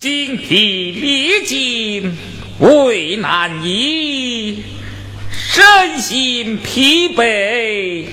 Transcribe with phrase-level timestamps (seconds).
[0.00, 2.16] 精疲力尽，
[2.58, 4.64] 为难矣，
[5.30, 8.06] 身心疲惫，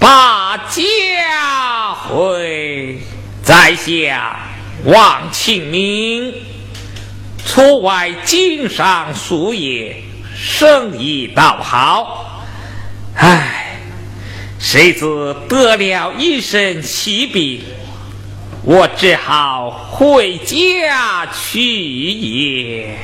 [0.00, 2.98] 把家回。
[3.42, 4.48] 在下
[4.86, 6.32] 王庆明，
[7.44, 9.94] 出外经商数月，
[10.34, 12.46] 生意倒好，
[13.14, 13.78] 唉，
[14.58, 17.60] 谁知得了一身奇病。
[18.68, 21.60] 我只好回家去
[22.10, 22.98] 也。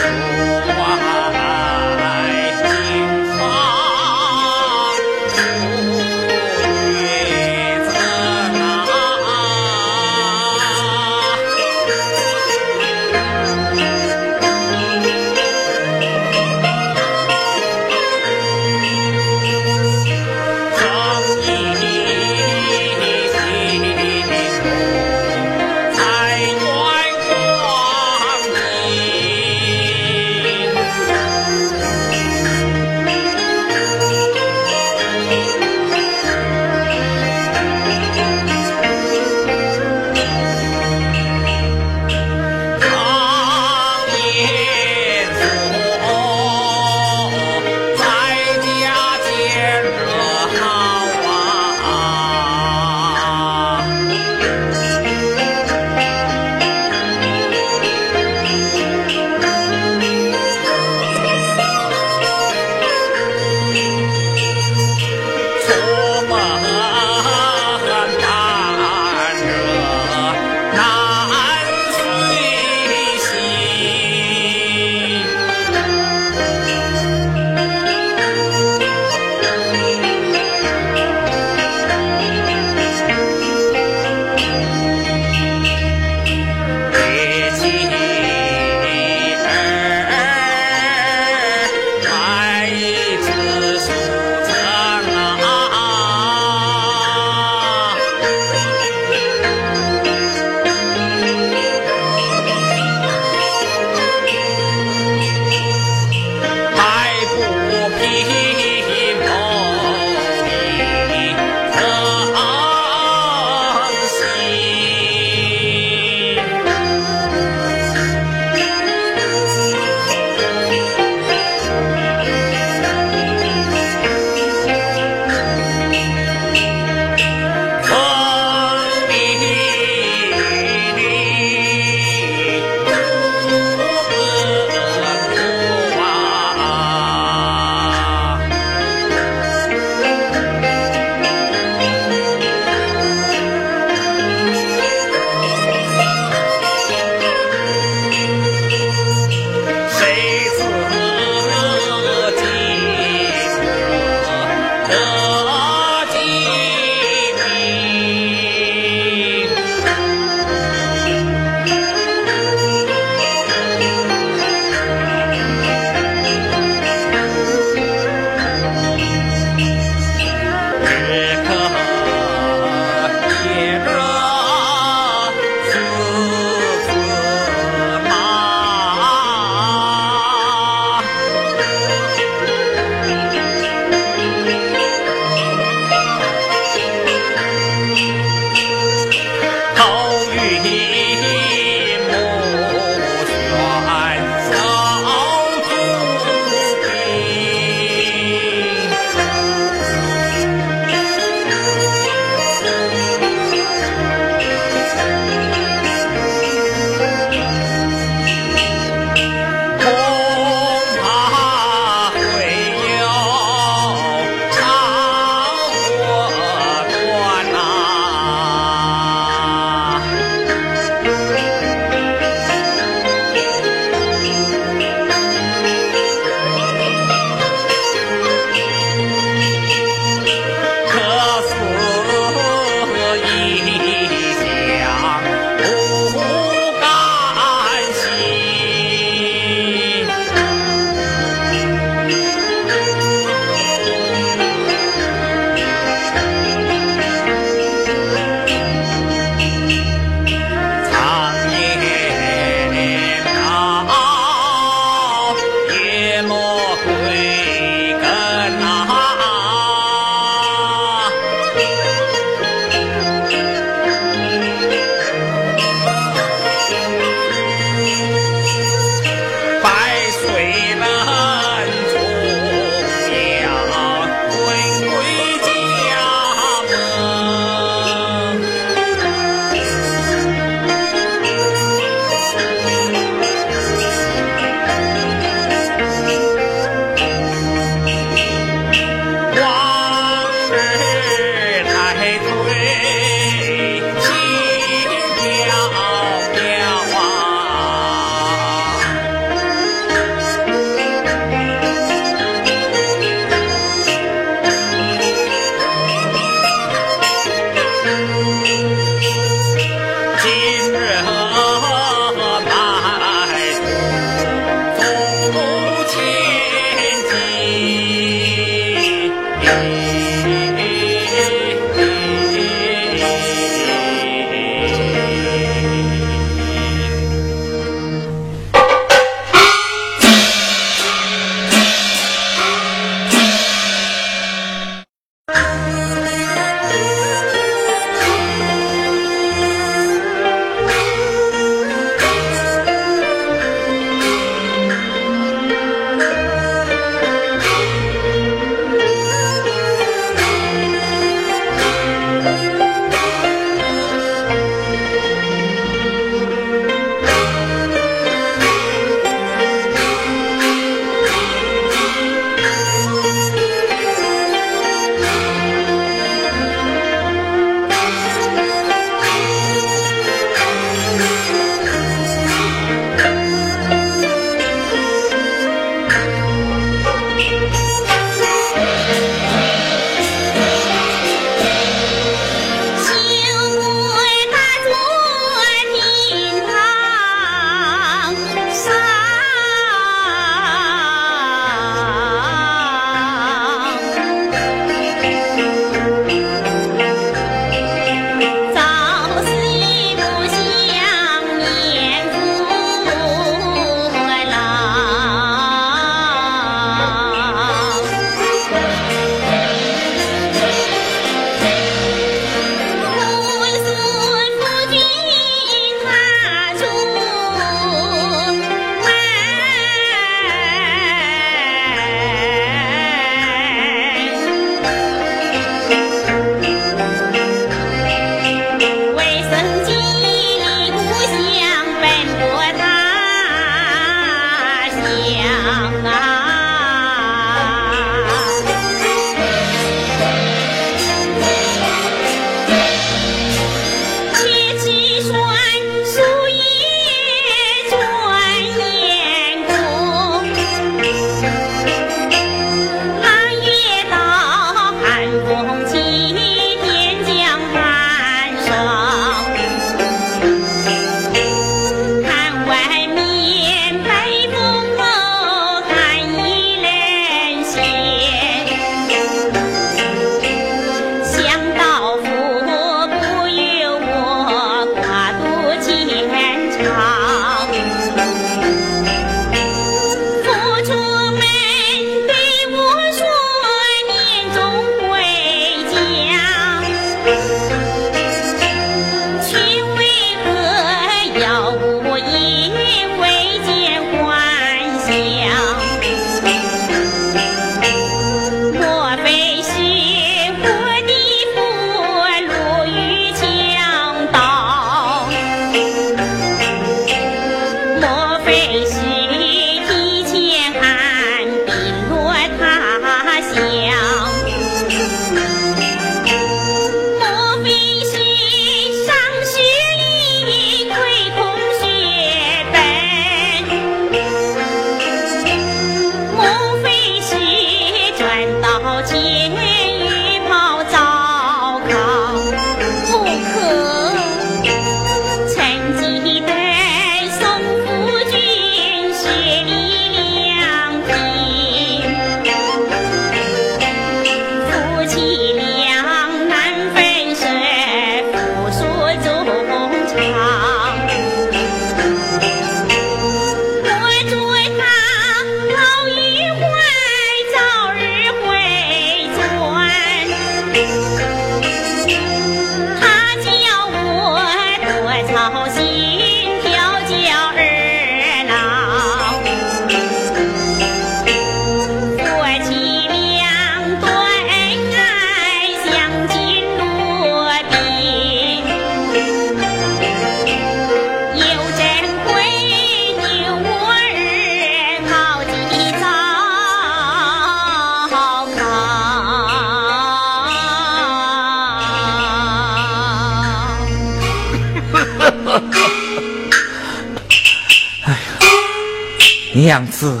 [599.42, 600.00] 娘子，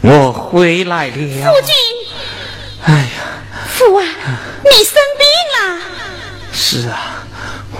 [0.00, 1.12] 我回来了。
[1.12, 1.74] 夫君，
[2.86, 3.10] 哎呀，
[3.68, 4.04] 父啊，
[4.64, 5.82] 你生病了。
[6.54, 7.22] 是啊，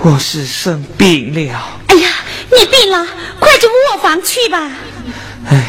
[0.02, 1.80] 我是生病了。
[1.86, 2.10] 哎呀，
[2.50, 3.06] 你病了，
[3.40, 4.70] 快进卧房去吧。
[5.48, 5.64] 哎。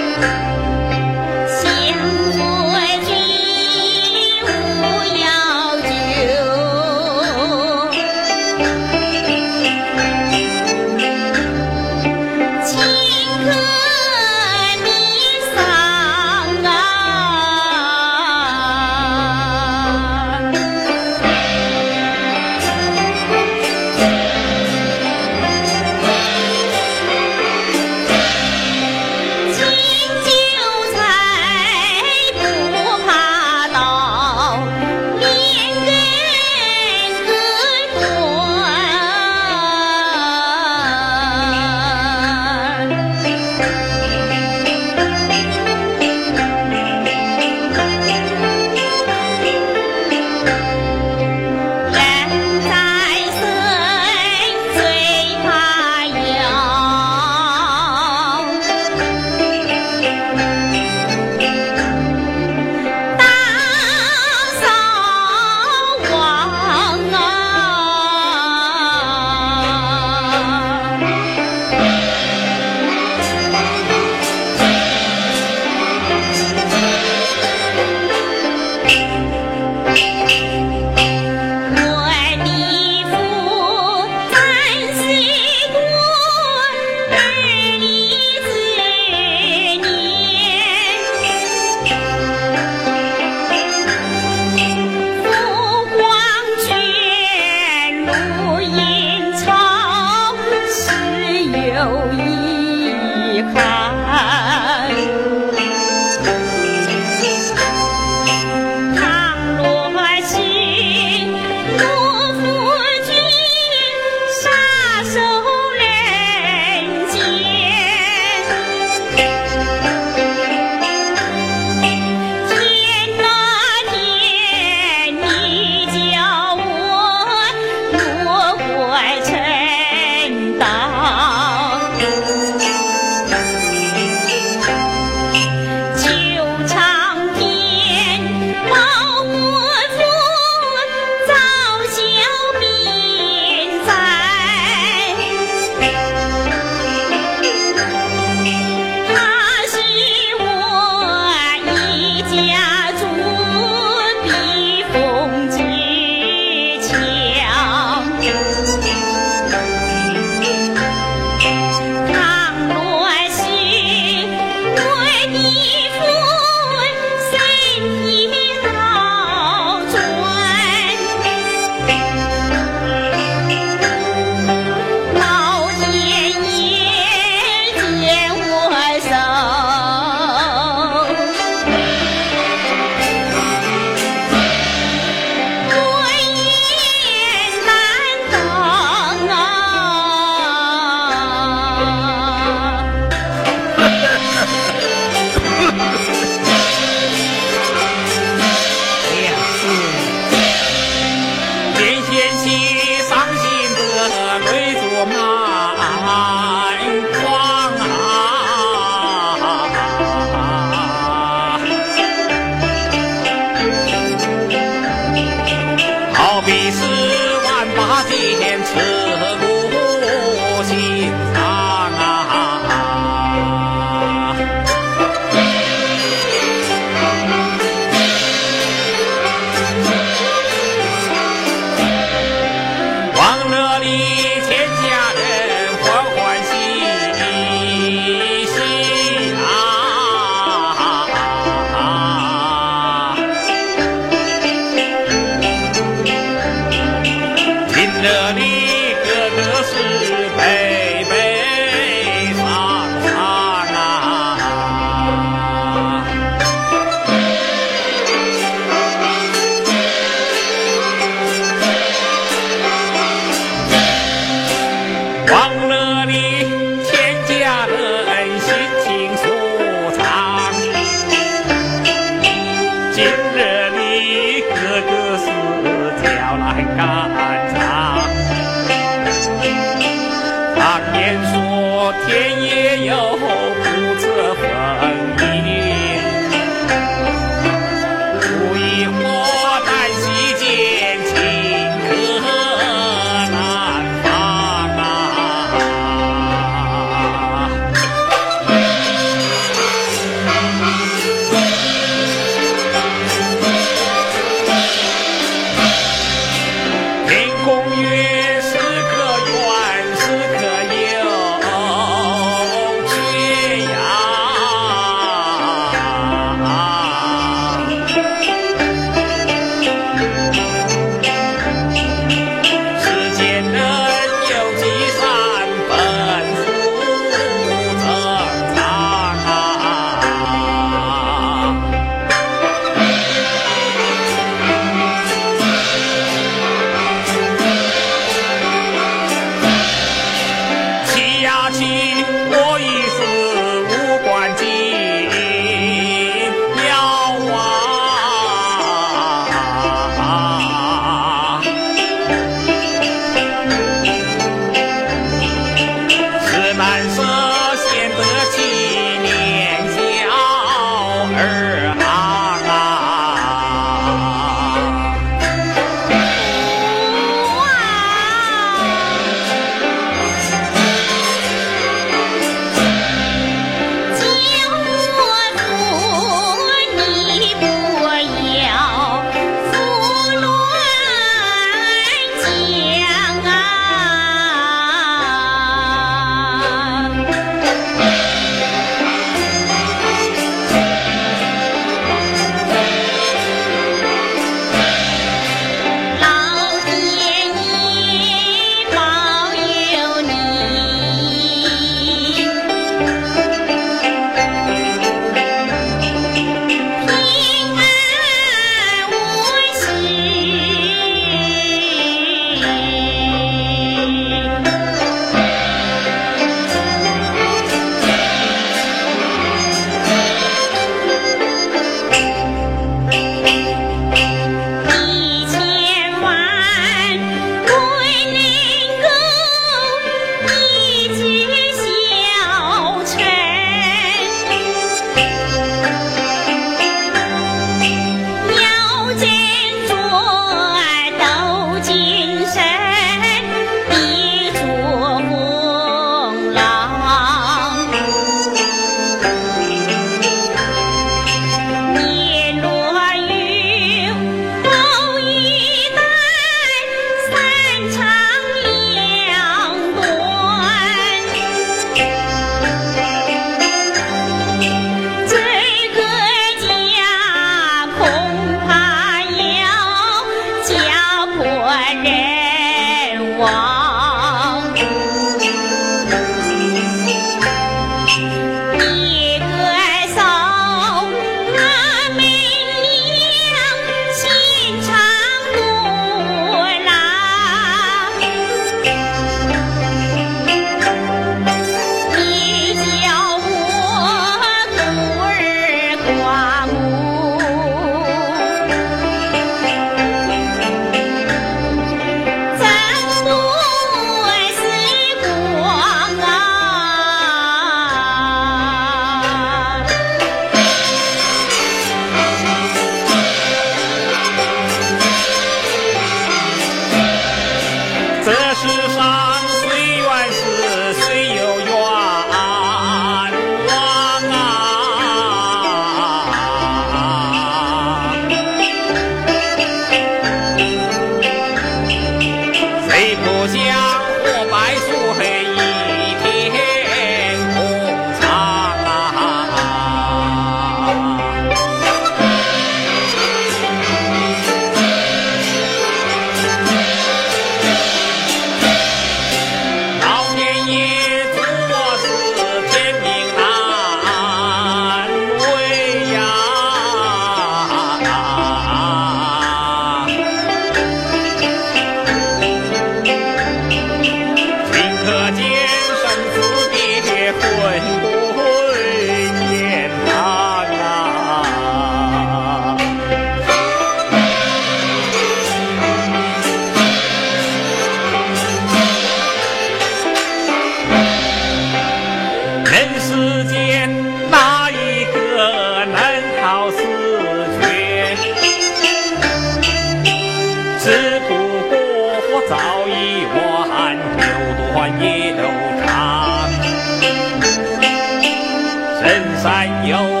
[599.21, 600.00] 山有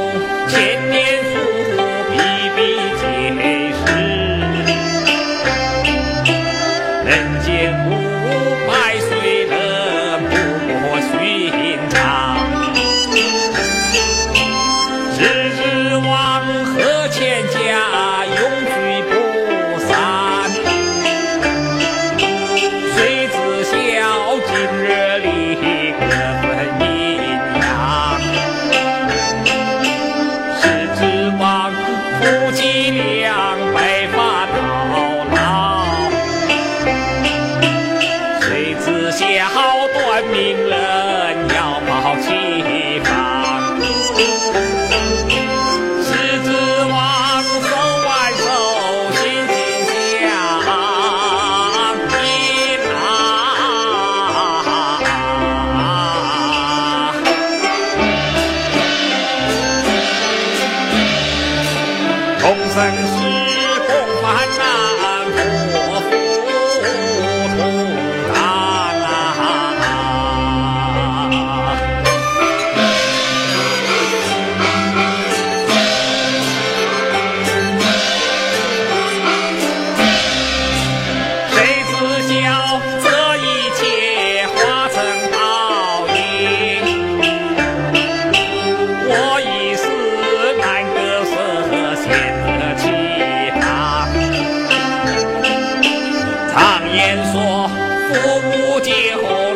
[97.23, 98.91] 你说父母酒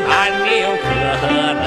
[0.08, 0.86] 难留客
[1.28, 1.66] 人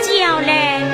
[0.00, 0.89] 叫嘞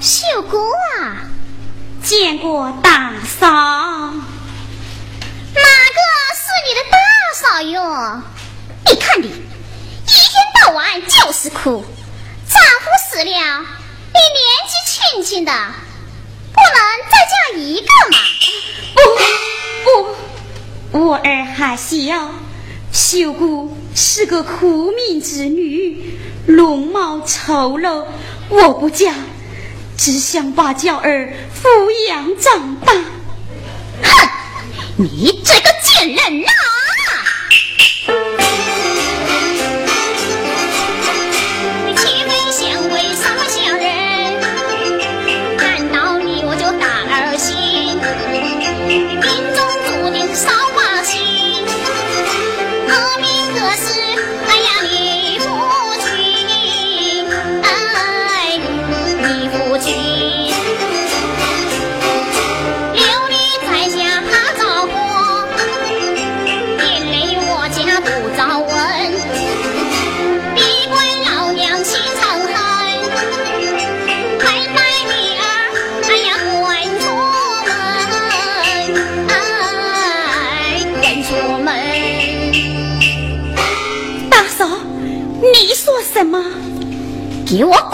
[0.00, 0.58] 秀姑
[0.98, 1.28] 啊
[2.02, 3.46] 见过大嫂？
[3.48, 4.10] 哪
[5.54, 6.00] 个
[6.34, 6.96] 是你的大
[7.34, 8.22] 嫂哟？
[8.86, 9.36] 你看你一天
[10.60, 11.84] 到晚就是哭
[12.48, 13.24] 丈夫死了？
[13.24, 15.52] 你年纪轻轻的
[16.52, 16.76] 不能
[17.10, 18.16] 再嫁一个嘛。
[18.94, 19.00] 不
[20.90, 22.30] 不我儿还小
[22.92, 28.06] 秀姑是个苦命之女容貌丑陋
[28.50, 29.14] 我不嫁
[30.04, 31.68] 只想把娇儿抚
[32.08, 32.92] 养长大。
[34.02, 34.28] 哼，
[34.96, 36.50] 你这个贱人呐！
[86.22, 86.40] 什么？
[87.44, 87.90] 给我滚！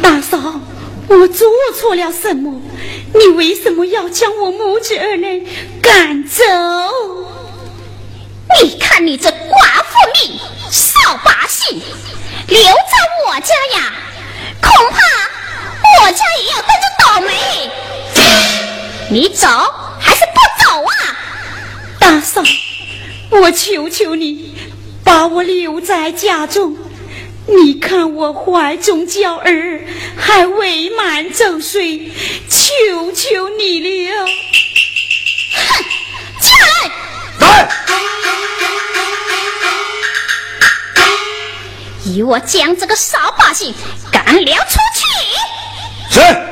[0.00, 0.38] 大嫂，
[1.08, 2.62] 我做错了什么？
[3.12, 5.44] 你为什么要将我母子二人
[5.82, 6.44] 赶走？
[8.62, 10.38] 你看你这寡妇命，
[10.70, 11.82] 扫把星，
[12.46, 12.72] 留在
[13.26, 13.92] 我家呀，
[14.62, 15.00] 恐怕
[16.00, 17.28] 我家也要跟着倒霉。
[19.08, 19.48] 你走
[19.98, 20.92] 还是不走啊？
[21.98, 22.40] 大嫂，
[23.30, 24.49] 我求求你。
[25.10, 26.76] 把我留在家中，
[27.46, 29.84] 你看我怀中娇儿
[30.16, 32.12] 还未满周岁，
[32.48, 34.24] 求求你了！
[35.56, 35.84] 哼，
[36.40, 36.68] 起来！
[37.40, 37.68] 来！
[42.04, 43.74] 依我将这个扫把星
[44.12, 46.20] 赶了出去。
[46.20, 46.49] 是。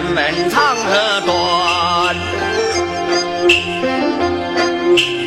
[0.00, 2.16] 啊，问问长河短。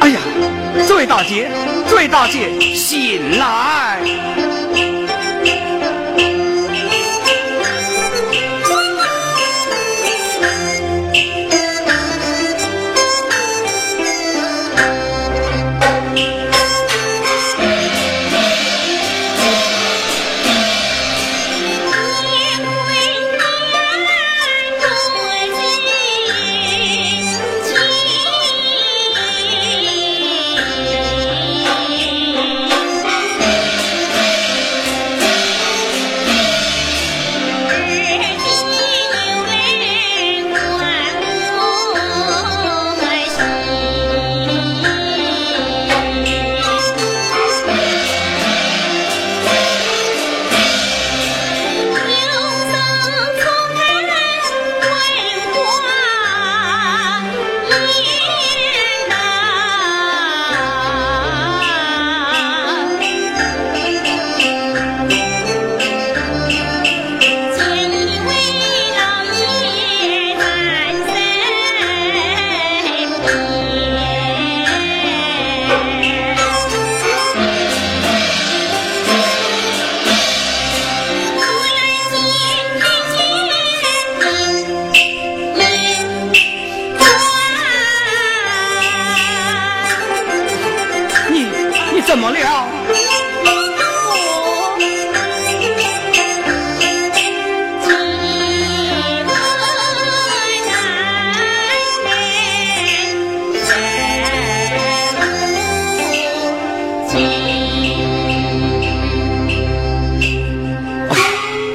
[0.01, 0.19] 哎呀，
[0.87, 1.51] 这位大姐，
[1.87, 3.99] 这位大姐，醒来！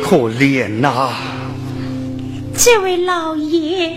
[0.09, 1.11] 可怜呐！
[2.57, 3.93] 这位老爷，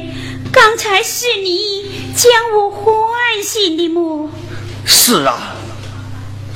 [0.51, 4.29] 刚才是你将我唤醒的么？
[4.83, 5.55] 是啊。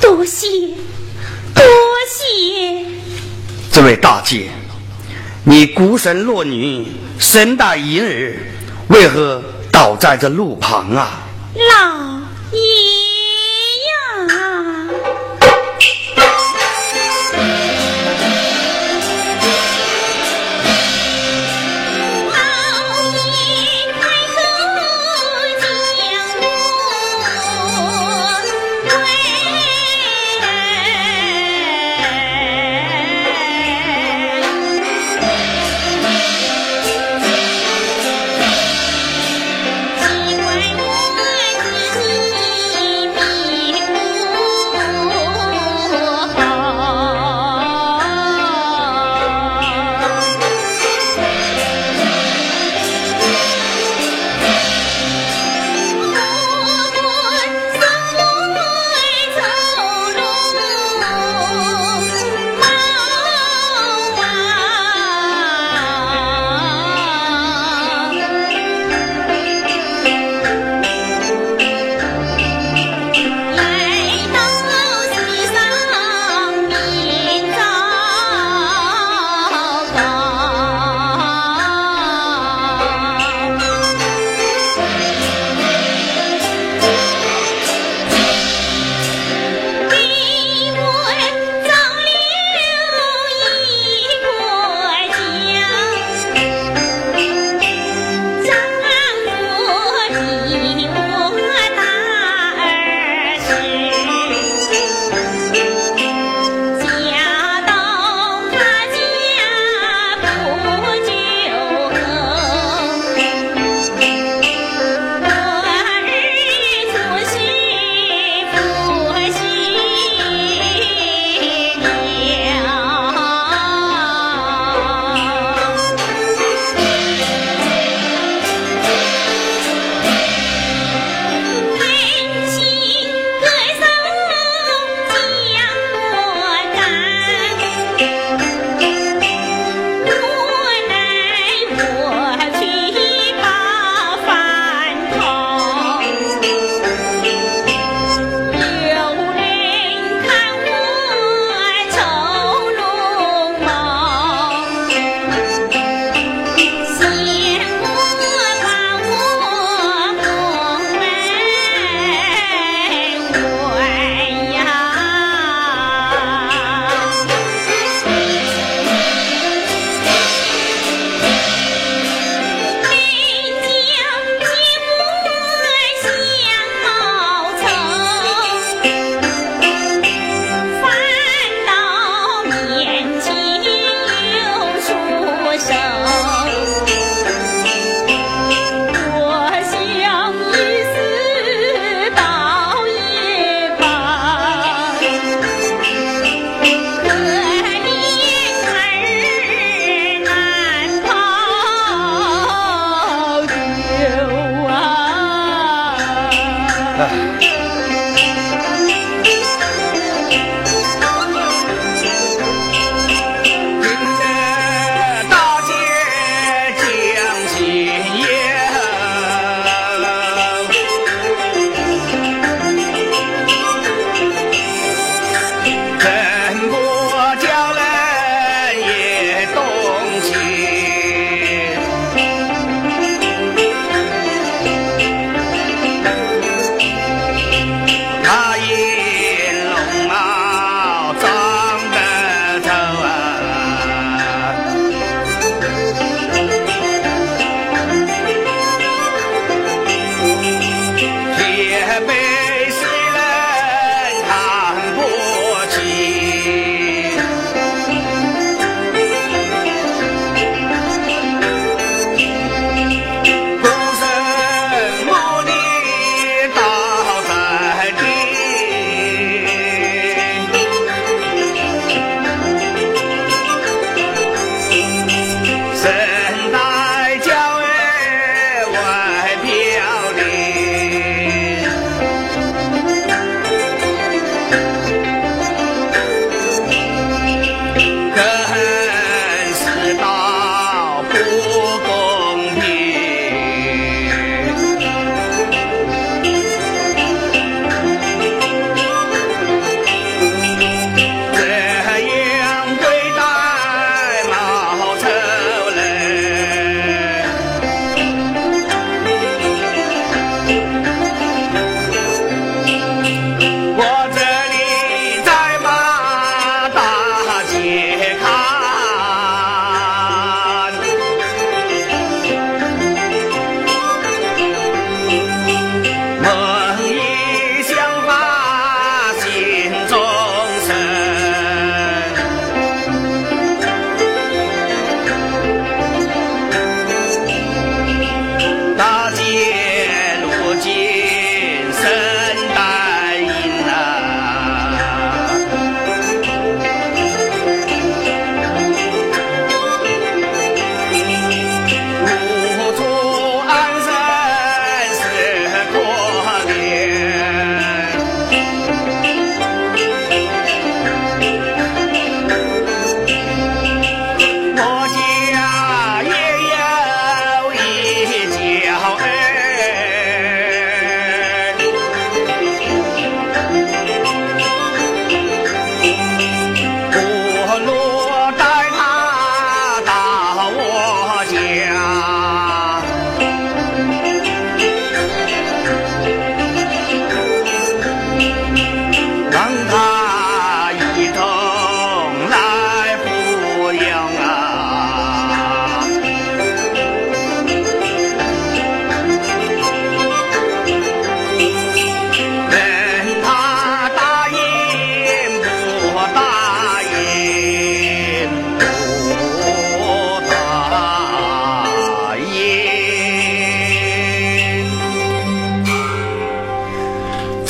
[0.01, 0.49] 多谢，
[1.53, 1.63] 多
[2.05, 2.85] 谢。
[3.71, 4.49] 这位大姐，
[5.45, 6.87] 你孤身落女，
[7.17, 8.37] 身带银儿，
[8.89, 9.41] 为何
[9.71, 11.21] 倒在这路旁啊？
[11.55, 12.04] 老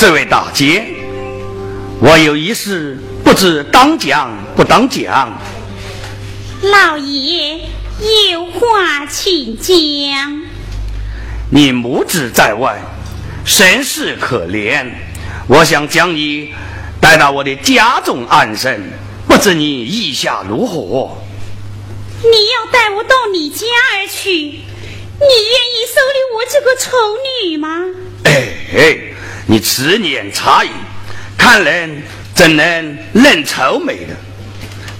[0.06, 0.86] 这位大姐，
[2.00, 5.36] 我有一事不知当讲不当讲。
[6.62, 7.62] 老爷
[8.30, 10.44] 有话请讲。
[11.50, 12.80] 你母子在外，
[13.46, 14.86] 身世可怜，
[15.48, 16.54] 我想将你
[17.02, 18.84] 带到我的家中安身，
[19.28, 21.18] 不知你意下如何？
[22.22, 23.66] 你要带我到你家
[23.98, 26.92] 而去，你愿意收留我这个丑
[27.50, 27.84] 女吗？
[28.26, 28.50] 哎，
[29.48, 30.70] 你此言差矣，
[31.38, 34.16] 看人怎能认愁美的？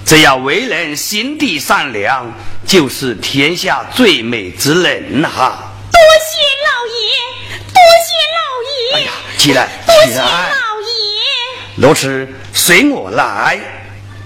[0.04, 2.32] 只要为人心地善良，
[2.64, 5.72] 就是天下最美之人哈！
[5.90, 8.38] 多谢老爷，多谢老
[8.70, 8.94] 爷！
[8.94, 11.88] 哎呀，起来，多谢老爷！
[11.88, 13.58] 如此，随我来。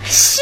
[0.05, 0.41] 是。